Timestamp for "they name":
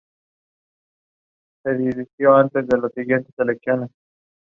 1.63-1.91